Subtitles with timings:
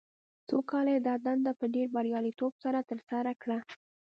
[0.47, 3.57] څو کاله یې دا دنده په ډېر بریالیتوب سره ترسره کړه.